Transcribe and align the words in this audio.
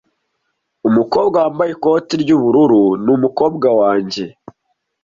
Umukobwa 0.87 1.35
wambaye 1.43 1.71
ikoti 1.73 2.13
ry'ubururu 2.23 2.83
ni 3.03 3.09
umukobwa 3.17 3.67
wanjye. 3.79 4.25